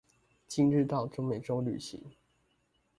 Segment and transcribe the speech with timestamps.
[0.47, 2.01] 今日到中美州旅行